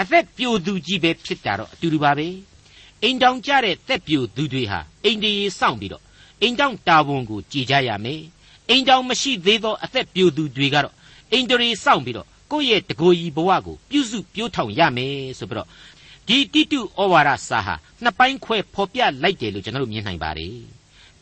[0.00, 2.28] အသက်ပြိုသူကြီးပဲဖြစ်တာတော့အတူတူပါပဲ
[3.02, 6.02] အိမ်တောင်ကြတဲ့သက်ပြိုသူတွေဟာအိမ်တရေစောင့်ပြီးတော့
[6.42, 8.22] အိမ်တောင်တာဝန်ကိုကြည်ကြရမယ်
[8.70, 10.94] အိမ်တောင်မရှိသေးသောအသက်ပြိုသူတွေကတော့
[11.32, 15.68] အိမ်တရေစောင့်ပြီးတော့ကိုယ့်ရဲ့တကိုယ်ကြီးဘဝကိုပြုစုပြိုးထောင်ရမယ်ဆိုပြီးတော့
[16.28, 20.56] ဒီတိတုဩဝါဒစာဟာနှစ်ပိုင်းခွဲဖော်ပြလိုက်တယ်လို့ကျွန်တော်တို့မြင်နိုင်ပါတယ်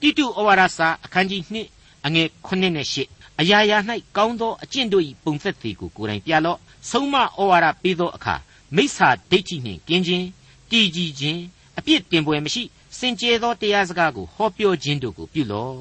[0.00, 1.42] တိတုဩဝါဒစာအခန်းကြီး
[1.74, 3.78] 2အငယ်9နဲ့10အရာရာ၌
[4.16, 6.58] ကောင်းသောအကျင့်တို့၏ပုံသက်သည်ကိုကိုယ်တိုင်ပြလော့
[6.90, 8.34] ဆုံးမဩဝါဒပေးသောအခါ
[8.76, 10.26] မိစ္ဆာဒိဋ္ဌိနှင့်ကင်းခြင်း
[10.70, 11.40] တည်ကြည်ခြင်း
[11.78, 12.62] အပြစ်တင်ပွဲမရှိ
[12.98, 15.76] စင်ကြယ်သောတရားစကားကိုဟောပြောခြင်းတို့ကိုပြုလော့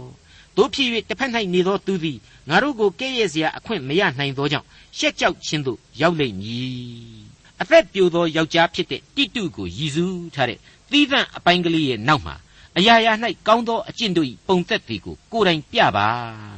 [0.56, 2.17] တို့ဖြစ်၍တစ်ဖက်၌နေသောသူသည်
[2.49, 10.60] ငါတို့ကိုကဲ့ရဲ့စရာအခွင့်မရနိုင်သောကြောင့်ရှက်ကြောက်ခြင်းသို့ရောက်လိမ့်မည်အသက်ပြိုသောယောက်ျားဖြစ်တဲ့တိတုကိုရည်စူးထားတဲ့
[10.91, 12.36] သီးသန့်အပိုင်းကလေးရဲ့နောက်မှာ
[12.77, 13.13] အရာရာ၌
[13.47, 16.08] ကောင်းသောအကျင့်တို့၏ပုံသက်တွေကိုကိုယ်တိုင်ပြပါ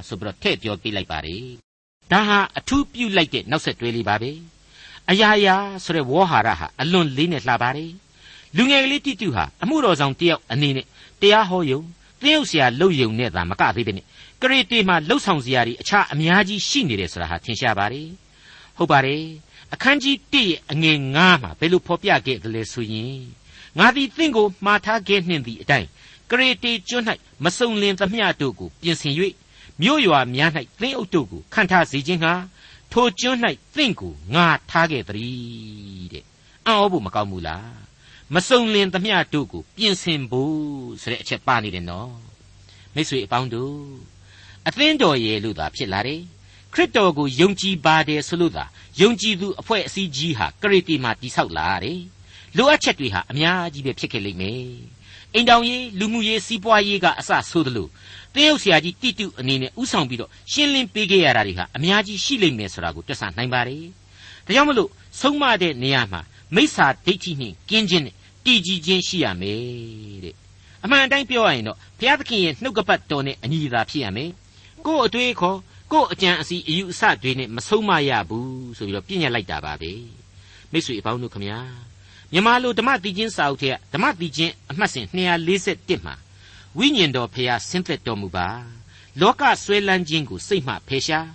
[0.07, 1.45] ဆိုပြီးတော့ထည့်ပြောပေးလိုက်ပါတယ်
[2.11, 4.31] ဒါဟာအထူးပြုလိုက်တဲ့နောက်ဆက်တွဲလေးပါပဲ
[5.09, 7.91] အရာရာဆိုတဲ့ဝေါ်ဟာရဟာအလွန်လေးနဲ့လှပါတယ်
[8.57, 10.85] လူငယ်ကလေးတိတုဟာအမှုတော်ဆောင်တယောက်အနေနဲ့
[11.21, 11.81] တရားဟောယုံ
[12.21, 14.05] သင်းဥဆရာလှုပ်ယုံနဲ့သာမကသေးတဲ့နဲ့
[14.41, 18.09] ကရေတေမှာလှုပ်ဆောင်စရာတွေအခြားအများကြီးရှိနေတယ်ဆိုတာဟာထင်ရှားပါတယ်
[18.77, 19.23] ဟုတ်ပါတယ်
[19.73, 23.21] အခန်းကြီး1ရဲ့အငယ်9မှာဘယ်လိုဖော်ပြခဲ့သလဲဆိုရင်
[23.79, 25.87] ငါသည်သင်ကိုမှားထားခဲ့နှင့်သည့်အတိုင်း
[26.31, 27.05] ကရေတေကျွန်း၌
[27.43, 29.13] မစုံလင်သမျှတို့ကိုပြင်ဆင်၍
[29.81, 32.33] မြို့ရွာများ၌သင်းအုပ်တို့ကိုခံထားစေခြင်းဟာ
[32.91, 33.39] ထိုကျွန်း၌
[33.75, 36.25] သင်ကိုငါထားခဲ့သည်တဲ့
[36.67, 37.82] အံ့ဩဖို့မကောင်းဘူးလား
[38.35, 40.55] မစုံလင်သမျှတို့ကိုပြင်ဆင်ဖို့
[41.01, 42.11] ဆိုတဲ့အချက်ပါနေတယ်နော်
[42.95, 43.77] မိတ်ဆွေအပေါင်းတို့
[44.67, 46.21] အသင်းတော်ရဲ့လို့သာဖြစ်လာတယ်
[46.73, 48.65] ခရစ်တော်ကိုယုံကြည်ပါတယ်ဆိုလို့သာ
[49.01, 52.01] ယုံကြည်သူအဖွဲ့အစည်းကြီးဟာကရတီမှာတိဆောက်လာတယ်
[52.57, 54.65] လိုအပ်ချက်တွေဟာအများကြီးပဲဖြစ်ခဲ့လိမ့်မယ်
[55.33, 57.87] အိမ်တောင်ရေးလူမှုရေးစီးပွားရေးကအစဆိုသလို
[58.33, 63.85] တင်းရုပ်ဆရာကြီးတိတုအနေနဲ့ဥဆောင်ပြီးတော့ရှင်းလင်းပေးခဲ့ရတာတွေဟာအများကြီးရှိလိမ့်မယ်ဆိုတာကိုတွက်ဆနိုင်ပါတယ်
[64.45, 64.89] ဒါကြောင့်မလို့
[65.21, 66.21] ဆုံးမတဲ့နေရာမှာ
[66.55, 68.15] မိစ္ဆာဒိဋ္ဌိနှင့်ကင်းခြင်းနဲ့
[68.45, 70.35] တည်ကြည်ခြင်းရှိရမယ်တဲ့
[70.83, 74.31] အမှန်တိုင်းပြောရရင်တော့ဘုရားသခင်ရဲ့နှုတ်ကပတ်တော်နဲ့အညီသာဖြစ်ရမယ်
[74.85, 75.57] ကိုယ့်အတွေ့အခေါ်
[75.91, 79.91] ကိုယ့်အကြံအစီအယူအဆတွေနဲ့မဆုံးမရဘူးဆိုပြီးတော့ပြညတ်လိုက်တာပါပဲ
[80.71, 81.59] မိတ်ဆွေအပေါင်းတို့ခမညာ
[82.31, 85.05] မြန်မာလိုဓမ္မတိချင်းစာအုပ်ထဲကဓမ္မတိချင်းအမှတ်စဉ်
[85.55, 86.15] 241မှာ
[86.77, 88.47] ဝိညာဉ်တော်ဖျားဆင်းသက်တော်မူပါ
[89.21, 91.27] လောကဆွဲလန်းခြင်းကိုစိတ်မှဖယ်ရှား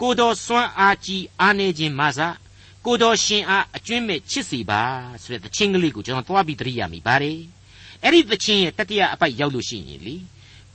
[0.00, 2.28] ကိုတော်စွမ်းအားကြီးအားနေခြင်းမဆာ
[2.86, 4.82] ကိုတော်ရှင်အားအကျွင့်မဲ့ချစ်စီပါ
[5.22, 7.38] ဆိုတဲ့သချင်းကလေးကိုကျွန်တော်သွားပြီးသတိရမိပါတယ်
[8.02, 10.16] အဲ့ဒီသချင်းရဲ့တတိယအပိုက်ရောက်လို့ရှိရင်လေ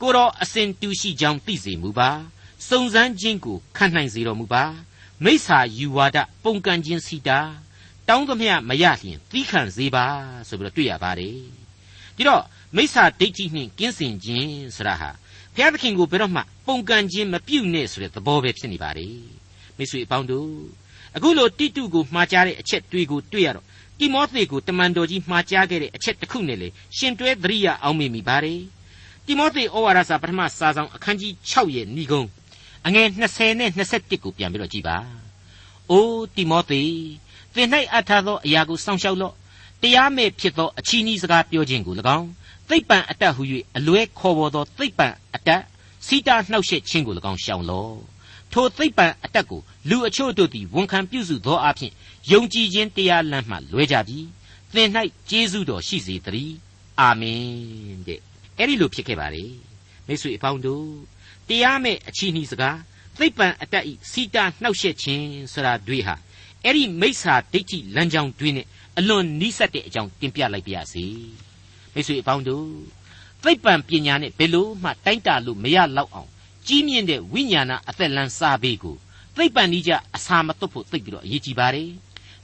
[0.02, 2.10] ကိုတော်အစဉ်တူရှိကြောင်းသိစေမူပါ
[2.70, 4.64] စုံစမ်းခြင်းကိုခံနိုင်စေတော်မူပါ
[5.24, 7.40] မိစ္ဆာယူဝါဒပုန်ကန်ခြင်းစီတာ
[8.08, 10.06] တောင်းသမျှမရလျင်သီးခံစေပါ
[10.48, 11.40] ဆိုပြီးတော့တွေ့ရပါတယ်
[12.16, 12.44] ဒီတော့
[12.76, 15.10] မိစ္ဆာဒိဋ္ဌိနှင့်ကင်းစင်ခြင်းဆိုတာဟာ
[15.56, 19.18] ဘုရားသခင်ကိုဘယ်တော့မှပုန်ကန်ခြင်းမပြုနဲ့ဆိုတဲ့သဘောပဲဖြစ်နေပါတယ်
[19.78, 20.52] မိတ်ဆွေအပေါင်းတို့
[21.16, 23.66] အခုလိုတိတုကိုမှားကြားတဲ့အချက်တွေကိုတွေ့ရတော့
[24.00, 26.68] တိမောသေကိုတမန်တော်ကြီးမှားကြားခဲ့တဲ့အချက်တစ်ခုနဲ့လေ
[26.98, 28.62] ရှင်တွဲသတိရအောင်မိမိပါတယ်
[29.26, 32.24] တိမောသေဩဝါဒစာပထမစာဆောင်အခန်းကြီး6ရဲ့ဏီကုံ
[32.88, 34.98] အငယ်20နဲ့21ကိုပြန်ပြီးတော့ကြည်ပါ။
[35.92, 36.82] အိုးတိမောသေ
[37.54, 39.34] သင်၌အပ်ထားသောအရာကိုစောင့်ရှောက်လော့။
[39.82, 42.28] တရားမဲ့ဖြစ်သောအချီးနှီးစကားပြောခြင်းကို၎င်း
[42.70, 43.42] သိပ္ပံအတတ်ဟု၍
[43.78, 45.62] အလွဲခေါ်ပေါ်သောသိပ္ပံအတတ်
[46.08, 47.96] စီတာနှောက်ယှက်ခြင်းကို၎င်းရှောင်လော့။
[48.54, 51.92] ထိုသိပ္ပံအတက်ကိုလူအချို့တို့သည်ဝန်ခံပြုစုသောအဖြစ်
[52.32, 54.20] ယုံကြည်ခြင်းတရားလမ်းမှလွဲကြပြီ
[54.74, 54.90] သင်၌
[55.30, 56.56] ကျေးဇူးတော်ရှိစေတည်း
[57.00, 57.46] အာမင်
[58.08, 58.20] တဲ့
[58.58, 59.46] အဲ့ဒီလိုဖြစ်ခဲ့ပါလေ
[60.08, 60.88] မိတ်ဆွေအပေါင်းတို့
[61.48, 62.78] တရားမဲ့အချီးနှီးစကား
[63.20, 66.16] သိပ္ပံအတက်ဤစီတာနှောက်ယှက်ခြင်းဆိုတာတွေဟာ
[66.64, 71.06] အဲ့ဒီမိစ္ဆာဒိဋ္ဌိလမ်းကြောင်းတွေနဲ့အလွန်နီးစပ်တဲ့အကြောင်းတင်ပြလိုက်ပါရစေ
[71.94, 72.68] မိတ်ဆွေအပေါင်းတို့
[73.44, 76.30] သိပ္ပံပညာနဲ့ဘယ်လို့မှတိုင်းတာလို့မရလောက်အောင်
[76.68, 78.96] ကြီးမြင့်တဲ့ဝိညာဏအသက်လန်းစားပေးကို
[79.36, 81.90] သိပ္ပံဤကြအစာမတုတ်ဖို့သိပြီးတော့အရေးကြီးပါတယ်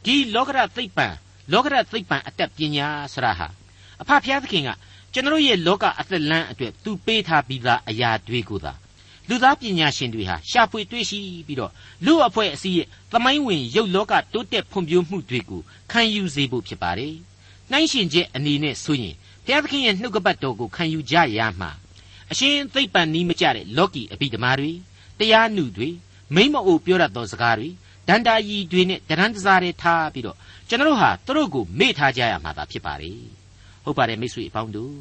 [0.05, 1.07] ဒီလောကရသိပ္ပံ
[1.51, 3.47] လောကရသိပ္ပံအတက်ပညာဆရာဟာ
[4.01, 4.69] အဖဖျားသခင်က
[5.13, 8.73] ကျွန်တော်ရဲ့လောကအသက်လန်းအတွက်သူပေးထားပြီးသားအရာတွေကိုသာ
[9.29, 11.71] လူသားပညာရှင်တွေဟာရှာဖွေတွေ့ရှိပြီးတော့
[12.05, 17.13] လူအဖွဲ့အစည်းရဲ့သမိုင်းဝင်ရုပ်လောကတိုးတက်ဖွံ့ဖြိုးမှုတွေကိုခံယူစေဖို့ဖြစ်ပါတယ်။
[17.71, 21.71] နှိုင်းရှင်ချက်အနေနဲ့ဆိုရင်ဘုရားသခင်ရဲ့နှုတ်ကပတ်တော်ကိုခံယူကြရမှာ
[22.33, 24.71] အရှင်သိပ္ပံနီးမကြတဲ့လော်ကီအဘိဓမ္မာတွေ
[25.19, 25.89] တရားနုတွေ
[26.35, 27.69] မိမ့်မအိုပြောရသောစကားတွေ
[28.07, 30.37] ဒန္တာယီတွေနဲ့တရန်တစားတွေထားပြီးတော့
[30.69, 33.11] ကျွန်တော်ဟာသူတို့ကိုမေ့ထားကြရမှာသာဖြစ်ပါလေ
[33.83, 34.95] ဟုတ်ပါတယ်မိတ်ဆွေအပေါင်းတို့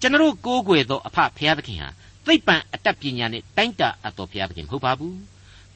[0.00, 1.88] ကျွန်တော်ကိုးကွယ်သောအဖဖရာသခင်ဟာ
[2.26, 5.18] သိပ္ပံအတတ်ပညာနဲ့တိုင်းတာအပ်တော်ဘုရားသခင်မဟုတ်ပါဘူး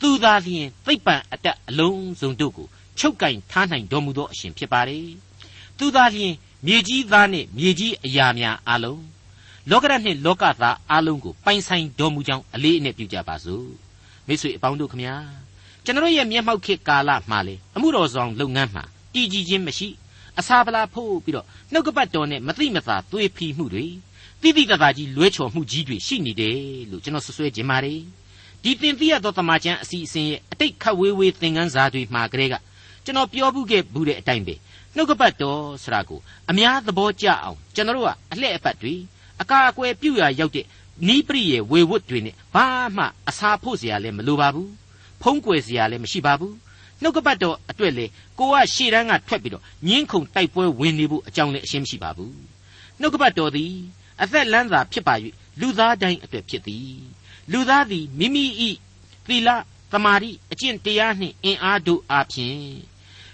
[0.01, 2.67] သူသာလျှင်သိပ္ပံအတတ်အလုံးစုံတို့ကို
[2.99, 5.07] ချုပ်ကင်ထားနိုင်တော်မူသောအရှင်ဖြစ်ပါတယ်
[5.79, 6.35] သူသာလျှင်
[6.67, 9.03] မြေကြီးသားနှင့်မြေကြီးအရာများအလုံး
[9.71, 13.69] လောကရနှင့်လောကသားအလုံးကိုပိုင်ဆိုင်တော်မူကြောင်းအလေးအနက်ပြုကြပါစို့
[14.27, 15.15] မိတ်ဆွေအပေါင်းတို့ခမညာ
[15.85, 19.89] ကျွန်တော်ရဲ့မျက်မှောက်ခေတ်ကာလမှာလေအမှုတော်ဆောင်လုပ်ငန်းမှာတည်ကြည်ခြင်းမရှိ
[20.39, 23.87] အစာပလာဖို့ပြီးတော့နှုတ်ကပတ်တော်နဲ့မသိမသာသွေးဖီမှုတွေ
[24.43, 26.59] တိတိတသာကြီးလွဲချော်မှုကြီးတွေရှိနေတယ်
[26.91, 28.01] လို့ကျွန်တော်ဆွဆွဲခြင်းပါတယ်
[28.63, 32.55] ဒီသင်သိရသောတမန်ကျန်အစီအစဉ်ရဲ့အတိတ်ခတ်ဝေးဝေးသင်ခန်းစာတွေမှာကလေးက
[33.05, 34.55] ကျွန်တော်ပြောဘူးခဲ့ဘူးတဲ့အတိုင်းပဲ
[34.97, 38.95] နှုတ်ကပတ်တော်ဆိုတာကိုအများသဘောကျအောင်ကျွန်တော်တို့ကအလှည့်အပတ်တွေ
[39.43, 40.67] အကာအကွယ်ပြုရာရောက်တဲ့
[41.09, 44.71] နိပရိရဲ့ဝေဝတ်တွေနဲ့ဘာမှအစာဖို့စရာလည်းမလိုပါဘူး
[45.23, 46.55] ဖုံးကွယ်စရာလည်းမရှိပါဘူး
[47.03, 48.07] နှုတ်ကပတ်တော်အတွက်လေ
[48.39, 52.35] ကိုကရှေ့တန်းကထွက်ပြီးတော့ညင်းခုန်တိုက်ပွဲဝင်နေဖို့အကြောင်းလည်းအရှင်းမရှိပါဘူး
[53.01, 53.73] နှုတ်ကပတ်တော်သည်
[54.23, 55.15] အသက်လမ်းသာဖြစ်ပါ၍
[55.61, 56.97] လူသားတိုင်းအတွက်ဖြစ်သည်
[57.53, 58.45] လူသားသည်မိမိ၏
[59.29, 59.49] သီလ
[59.93, 62.61] သမာဓိအကျင့်တရားနှင့်အင်အားတို့အားဖြင့်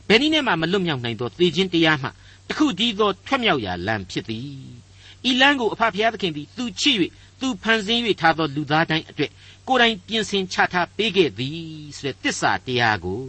[0.09, 2.09] ဘယ်နည်းနဲ့မှမလွတ်မြောက်နိုင်သောသေခြင်းတရားမှ
[2.49, 4.51] တစ်ခုတည်းသောထွက်မြောက်ရာလမ်းဖြစ်သည်
[5.29, 6.97] ဤလမ်းကိုအဖဖျားသခင်သည်သူချစ်၍
[7.41, 9.31] သူဖန်ဆင်း၍ထားသောလူသားတိုင်းအတွက်
[9.69, 11.61] ကိုယ်တိုင်ပြင်ဆင်ချထားပေးခဲ့သည်
[11.97, 13.23] ဆိုတဲ့တစ္ဆာတရားကို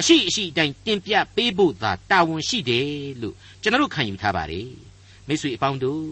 [0.00, 2.88] အရှိအရှိအတိုင်းတင်ပြပေးဖို့သာတာဝန်ရှိတယ်
[3.22, 4.68] လို့ကျွန်တော်တို့ခံယူထားပါတယ်
[5.26, 6.04] မိတ်ဆွေအပေါင်းတို့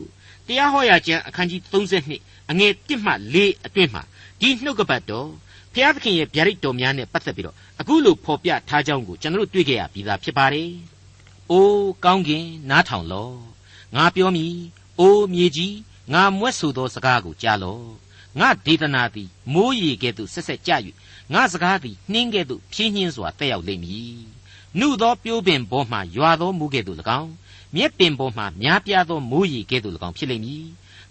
[0.46, 4.02] တရားဟောရာကျမ်းအခန်းကြီး32အငယ်1မှ4အတွင်းမှာ
[4.40, 5.28] ဒီနှုတ်ကပတ်တော်
[5.74, 10.70] ဖျားသခင်ရဲ့ဗျာဒိတ်တော်များနဲ့ပတ်သက်ပြီးတော့အခုလိုဖော်ပြထားကြောင်းကိုကျွန်တော်တို့တွေ့ကြရပြီးသားဖြစ်ပါတယ်။
[11.50, 13.34] အိုးကောင်းကင်နားထောင်လော့။
[13.96, 14.56] ငါပြောမည်။
[15.00, 15.76] အိုးမြေကြီး
[16.12, 17.84] ငါမွဲ့ဆိုသောစကားကိုကြားလော့။
[18.40, 20.72] ငါဒေသနာသည်မိုးရေကဲ့သို့ဆက်ဆက်ကြ၍
[21.34, 24.18] ငါစကားသည်နှင်းကဲ့သို့ဖြင်းညင်းစွာတက်ရောက်လိမ့်မည်။
[24.78, 27.32] နှုသောပြိုးပင်ပေါ်မှရွာသောမူကဲ့သို့၎င်း
[27.74, 30.64] မြက်ပင်ပေါ်မှများပြားသောမိုးရေကဲ့သို့၎င်းဖြစ်လိမ့်မည်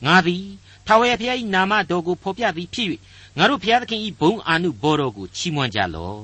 [0.05, 0.45] ငါသည်
[0.87, 2.87] ထာဝရဘုရား၏နာမတော်ကိုဖော်ပြသည်ဖြစ်၍
[3.37, 6.21] ငါတို့ဘုရားသခင်၏ဘုံအာနုဘော်တော်ကိုချီးမွမ်းကြလော့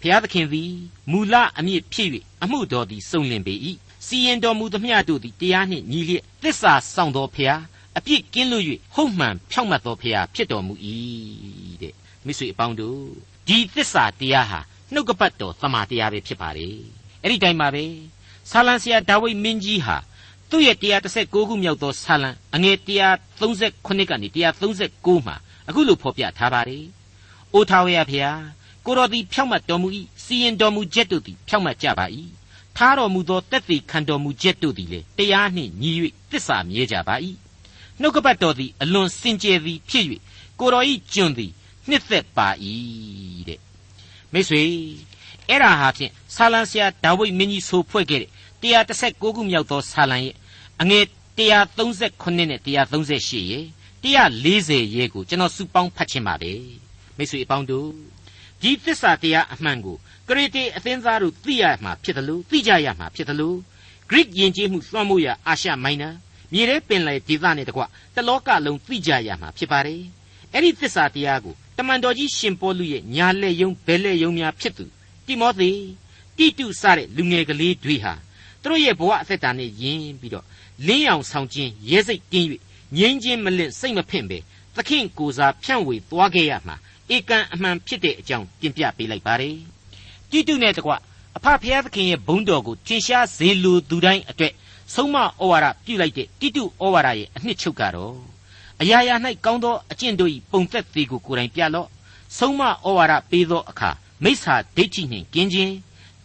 [0.00, 0.72] ဘုရားသခင်သည်
[1.10, 2.08] မူလအမြင့်ဖြစ်၍
[2.42, 3.54] အမှုတော်သည်စုံလင်ပေ၏
[4.06, 7.62] စီရင်တော်မူသမျှတို့သည်တရားနှင့်ညီလျက်သစ္စာဆောင်တော်ဘုရား
[7.98, 10.74] အပြစ်ကင်းလွတ်၍ဟုတ်မှန်ဖြောင့်မတ်သောဘုရားဖြစ်တော်မူ၏
[11.82, 11.94] တဲ့
[12.26, 13.00] မိတ်ဆွေအပေါင်းတို့
[13.48, 14.60] ဒီသစ္စာတရားဟာ
[14.92, 16.68] နှုတ်ကပတ်တော်သမာတရားပဲဖြစ်ပါလေ
[17.22, 17.84] အဲ့ဒီတိုင်းပါပဲ
[18.50, 19.96] ဆာလံဆရာဒါဝိဒ်မင်းကြီးဟာ
[20.50, 22.76] သူ့ရဲ့136ခုမြောက်သောဆာလံအငယ်
[23.38, 24.28] 138ကနေ
[24.76, 25.36] 139မှာ
[25.68, 26.84] အခုလိုဖော်ပြထားပါတယ်။
[27.54, 28.40] အိုထာဝရဖျား
[28.86, 29.88] ကိုတော်သည်ဖြောက်မှတ်တော်မူ၏
[30.24, 32.06] စီရင်တော်မူချက်တို့သည်ဖြောက်မှတ်ကြပါ၏
[32.80, 35.90] ထားတော်မူသောတက်သေးခံတော်မူချက်တို့သည်လည်းတရားနှင့်ညီ၍
[36.30, 37.14] တစ္ဆာမြဲကြပါ၏
[38.00, 40.04] နှုတ်ကပတ်တော်သည်အလွန်စင်ကြယ်သည်ဖြစ်၍
[40.60, 41.52] ကိုတော်၏ကျွန်သည်
[41.88, 42.48] နှစ်သက်ပါ၏
[43.48, 43.60] တဲ့
[44.32, 44.62] မိတ်ဆွေ
[45.48, 48.30] အဲ့ဒါဟာဖြင့်ဆာလံဆရာဒါဝိဒ်မင်းကြီးဆိုဖွဲ့ခဲ့တဲ့
[48.62, 50.34] 136ခုမြောက်သောဆာလံရဲ့
[50.80, 51.04] အငယ်
[51.38, 53.64] 138နဲ့138ရဲ့
[54.02, 56.52] 140ရဲ့ကိုကျွန်တော်စုပေါင်းဖတ်ခြင်းပါပဲ
[57.16, 57.88] မိတ်ဆွေအပေါင်းတို့
[58.62, 59.96] ဒီသစ္စာတရားအမှန်ကို
[60.30, 63.56] ကရတေအသင်းသားတို့သိရမှာဖြစ်တယ်လို့သိကြရမှာဖြစ်တယ်လို့
[64.10, 66.10] Greek ယဉ်ကျေးမှုလွှမ်းမိုးရာအာရှမိုင်းနာ
[66.52, 67.82] မြေထဲပင်လယ်ဒေသနဲ့တကွ
[68.14, 70.02] တလောကလုံးသိကြရမှာဖြစ်ပါတယ်
[70.52, 74.84] အဲ့ဒီသစ္စာတရားကိုတမန်တော်ကြီးရှင်ပေါလုရဲ့ညာလက်ယုံဘဲလက်ယုံများဖြစ်သူ
[75.26, 75.70] တိမောသေ
[76.36, 78.14] တိတုစတဲ့လူငယ်ကလေးတွေဟာ
[78.62, 80.46] သူတို့ရဲ့ဘဝအသက်တာနဲ့ယဉ်ပြီးတော့
[80.86, 82.48] လင်းရောင်ဆောင်ခြင်းရဲစိတ်ကင်း၍
[82.96, 84.38] ငြိမ်းချင်းမလင့်စိတ်မဖင့်ပဲ
[84.76, 86.76] သခင်ကိုစားဖြန့်ဝေသွားခဲ့ရမှာ
[87.14, 89.56] ဧကန်အမှန်ဖြစ်တဲ့အကြောင်းပြင်ပြပေးလိုက်ပါတယ်
[90.30, 90.92] တိတုနဲ့တကွ
[91.36, 94.52] အဖဖျားသခင်ရဲ့ဘုန်းတော်ကိုထင်ရှားစေလိုသူတိုင်းအတွက်
[94.94, 98.16] ဆုံးမဩဝါဒပြုလိုက်တဲ့တိတုဩဝါဒရဲ့အနှစ်ချုပ်ကတော့
[98.80, 99.14] အရာရာ၌
[99.44, 101.88] ကောင်းသောအကျင့်တို့၏ပုံသက်သေးကိုကိုယ်တိုင်ပြလော့
[102.38, 103.90] ဆုံးမဩဝါဒပေးသောအခါ
[104.24, 105.72] မိစ္ဆာဒိဋ္ဌိနှင့်ကင်းခြင်း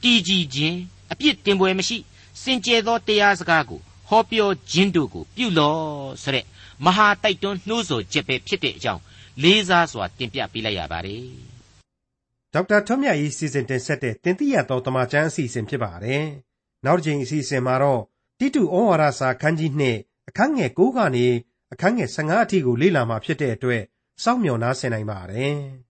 [0.02, 0.78] တည်ကြည်ခြင်း
[1.12, 1.98] အပြစ်တင်ပွဲမရှိ
[2.42, 5.80] စင်ကြယ်သောတရားစကားကိုဟောပြောခြင်းတို့ကိုပြုလော့
[6.24, 6.46] ဆိုတဲ့
[6.86, 9.02] မဟာတိုက်တွန်းနှိုးဆော်ချက်ပဲဖြစ်တဲ့အကြောင်း
[9.42, 11.55] လေးစားစွာတင်ပြပေးလိုက်ရပါတယ်
[12.56, 16.26] ဒေါက်တာထွန်းမြတ်၏စီစဉ်တင်ဆက်တဲ့တင်ပြတော်တမချန်းအစီအစဉ်ဖြစ်ပါတယ်
[16.86, 18.02] နောက်တစ်ချိန်အစီအစဉ်မှာတော့
[18.40, 19.98] တိတုဩဝါဒစာခန်းကြီးနှစ်
[20.30, 21.28] အခန်းငယ်9ကနေ
[21.74, 23.84] အခန်းငယ်15အထိကိုလေ့လာမှာဖြစ်တဲ့အတွက်
[24.24, 25.56] စောင့်မျှော်နားဆင်နိုင်ပါတယ်။